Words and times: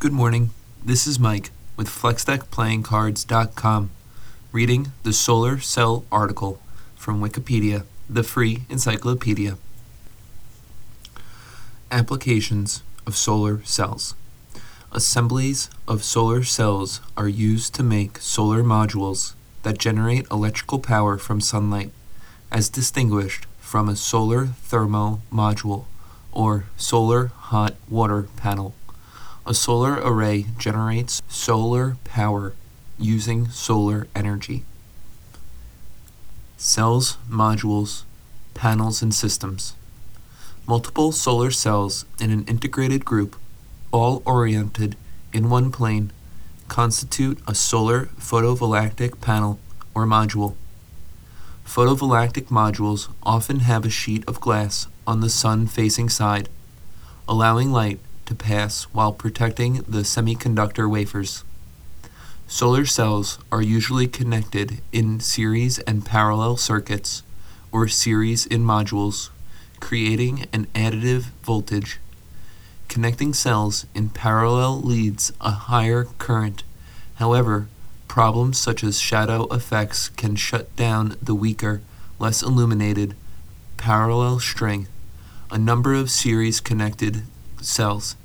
Good 0.00 0.12
morning. 0.12 0.50
This 0.84 1.08
is 1.08 1.18
Mike 1.18 1.50
with 1.76 1.88
FlexDeckPlayingCards.com 1.88 3.90
reading 4.52 4.92
the 5.02 5.12
solar 5.12 5.58
cell 5.58 6.04
article 6.12 6.60
from 6.94 7.20
Wikipedia, 7.20 7.82
the 8.08 8.22
free 8.22 8.62
encyclopedia. 8.70 9.58
Applications 11.90 12.84
of 13.08 13.16
solar 13.16 13.60
cells. 13.64 14.14
Assemblies 14.92 15.68
of 15.88 16.04
solar 16.04 16.44
cells 16.44 17.00
are 17.16 17.26
used 17.26 17.74
to 17.74 17.82
make 17.82 18.18
solar 18.18 18.62
modules 18.62 19.34
that 19.64 19.78
generate 19.78 20.30
electrical 20.30 20.78
power 20.78 21.18
from 21.18 21.40
sunlight, 21.40 21.90
as 22.52 22.68
distinguished 22.68 23.46
from 23.58 23.88
a 23.88 23.96
solar 23.96 24.46
thermo 24.46 25.20
module 25.32 25.86
or 26.30 26.66
solar 26.76 27.32
hot 27.50 27.74
water 27.88 28.28
panel. 28.36 28.76
A 29.48 29.54
solar 29.54 29.94
array 29.94 30.44
generates 30.58 31.22
solar 31.26 31.96
power 32.04 32.52
using 32.98 33.48
solar 33.48 34.06
energy. 34.14 34.62
Cells, 36.58 37.16
modules, 37.30 38.02
panels, 38.52 39.00
and 39.00 39.14
systems. 39.14 39.74
Multiple 40.66 41.12
solar 41.12 41.50
cells 41.50 42.04
in 42.20 42.30
an 42.30 42.44
integrated 42.44 43.06
group, 43.06 43.36
all 43.90 44.22
oriented 44.26 44.96
in 45.32 45.48
one 45.48 45.72
plane, 45.72 46.12
constitute 46.68 47.38
a 47.48 47.54
solar 47.54 48.10
photovoltaic 48.20 49.18
panel 49.22 49.58
or 49.94 50.04
module. 50.04 50.56
Photovoltaic 51.64 52.48
modules 52.48 53.08
often 53.22 53.60
have 53.60 53.86
a 53.86 53.90
sheet 53.90 54.28
of 54.28 54.42
glass 54.42 54.88
on 55.06 55.22
the 55.22 55.30
sun 55.30 55.66
facing 55.66 56.10
side, 56.10 56.50
allowing 57.26 57.72
light 57.72 57.98
to 58.28 58.34
pass 58.34 58.84
while 58.92 59.12
protecting 59.12 59.76
the 59.88 60.02
semiconductor 60.02 60.88
wafers. 60.88 61.44
Solar 62.46 62.84
cells 62.84 63.38
are 63.50 63.62
usually 63.62 64.06
connected 64.06 64.80
in 64.92 65.18
series 65.18 65.78
and 65.80 66.04
parallel 66.04 66.58
circuits 66.58 67.22
or 67.72 67.88
series 67.88 68.44
in 68.46 68.62
modules, 68.62 69.30
creating 69.80 70.46
an 70.52 70.66
additive 70.74 71.30
voltage. 71.42 71.98
Connecting 72.88 73.32
cells 73.32 73.86
in 73.94 74.10
parallel 74.10 74.80
leads 74.80 75.32
a 75.40 75.50
higher 75.50 76.04
current. 76.18 76.62
However, 77.16 77.68
problems 78.08 78.58
such 78.58 78.84
as 78.84 79.00
shadow 79.00 79.46
effects 79.46 80.10
can 80.10 80.36
shut 80.36 80.74
down 80.76 81.16
the 81.22 81.34
weaker, 81.34 81.80
less 82.18 82.42
illuminated 82.42 83.16
parallel 83.78 84.38
string 84.38 84.86
a 85.50 85.56
number 85.56 85.94
of 85.94 86.10
series 86.10 86.60
connected 86.60 87.22
cells, 87.64 88.16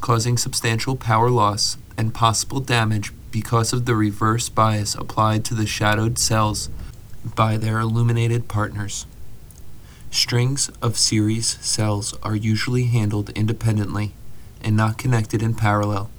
causing 0.00 0.36
substantial 0.36 0.96
power 0.96 1.30
loss 1.30 1.76
and 1.96 2.14
possible 2.14 2.60
damage 2.60 3.12
because 3.30 3.72
of 3.72 3.84
the 3.86 3.94
reverse 3.94 4.48
bias 4.48 4.94
applied 4.94 5.44
to 5.44 5.54
the 5.54 5.66
shadowed 5.66 6.18
cells 6.18 6.68
by 7.36 7.56
their 7.56 7.78
illuminated 7.80 8.48
partners. 8.48 9.06
Strings 10.10 10.70
of 10.82 10.98
series 10.98 11.58
cells 11.60 12.14
are 12.22 12.34
usually 12.34 12.84
handled 12.84 13.30
independently 13.30 14.12
and 14.62 14.76
not 14.76 14.98
connected 14.98 15.42
in 15.42 15.54
parallel, 15.54 16.10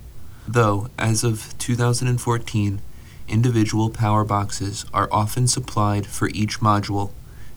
though, 0.47 0.87
as 0.97 1.23
of 1.23 1.53
2014, 1.57 2.81
individual 3.27 3.89
power 3.89 4.23
boxes 4.23 4.85
are 4.93 5.09
often 5.11 5.47
supplied 5.47 6.05
for 6.05 6.29
each 6.29 6.59
module 6.59 7.11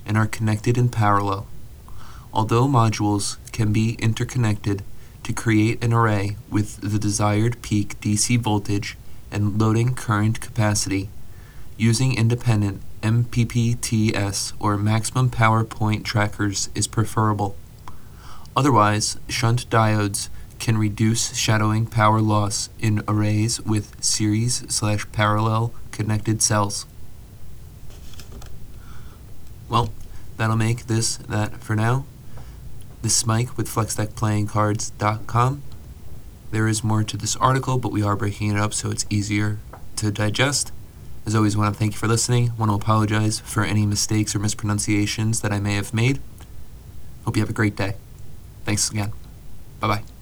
and 0.07 0.17
are 0.17 0.27
connected 0.27 0.77
in 0.77 0.89
parallel. 0.89 1.47
Although 2.33 2.67
modules 2.67 3.37
can 3.53 3.73
be 3.73 3.95
interconnected 4.01 4.83
to 5.25 5.33
create 5.33 5.83
an 5.83 5.93
array 5.93 6.37
with 6.51 6.81
the 6.81 6.99
desired 6.99 7.61
peak 7.63 8.01
DC 8.01 8.39
voltage 8.39 8.97
and 9.31 9.61
loading 9.61 9.95
current 9.95 10.41
capacity, 10.41 11.09
using 11.77 12.17
independent 12.17 12.81
MPPTs 13.03 14.53
or 14.59 14.77
maximum 14.77 15.29
power 15.29 15.65
point 15.65 16.05
trackers 16.05 16.71
is 16.75 16.87
preferable. 16.87 17.57
Otherwise, 18.57 19.19
shunt 19.29 19.69
diodes 19.69 20.29
can 20.59 20.79
reduce 20.79 21.35
shadowing 21.37 21.87
power 21.87 22.21
loss 22.21 22.71
in 22.79 23.03
arrays 23.09 23.61
with 23.61 24.03
series 24.03 24.65
slash 24.73 25.07
parallel 25.13 25.75
connected 25.91 26.41
cells. 26.41 26.87
Well, 29.69 29.91
that'll 30.37 30.57
make 30.57 30.87
this 30.87 31.17
that 31.17 31.59
for 31.59 31.75
now. 31.75 32.05
This 33.05 33.19
is 33.19 33.27
Mike 33.27 33.59
with 33.59 33.69
FlexDeckPlayingCards.com. 33.69 35.63
There 36.51 36.67
is 36.67 36.83
more 36.83 37.05
to 37.05 37.19
this 37.19 37.37
article, 37.37 37.77
but 37.77 37.93
we 37.93 38.03
are 38.03 38.17
breaking 38.17 38.49
it 38.51 38.57
up 38.57 38.73
so 38.73 38.91
it's 38.91 39.05
easier 39.11 39.59
to 39.97 40.11
digest. 40.11 40.73
As 41.27 41.35
always, 41.35 41.55
I 41.55 41.59
want 41.59 41.75
to 41.75 41.79
thank 41.79 41.93
you 41.93 41.99
for 41.99 42.09
listening. 42.09 42.53
I 42.53 42.55
want 42.55 42.71
to 42.71 42.77
apologize 42.77 43.41
for 43.41 43.63
any 43.63 43.85
mistakes 43.85 44.35
or 44.35 44.39
mispronunciations 44.39 45.43
that 45.43 45.53
I 45.53 45.61
may 45.61 45.75
have 45.75 45.93
made. 45.93 46.19
Hope 47.27 47.37
you 47.37 47.43
have 47.43 47.51
a 47.51 47.53
great 47.53 47.77
day. 47.77 47.97
Thanks 48.65 48.91
again. 48.91 49.13
Bye 49.81 49.89
bye. 49.89 50.14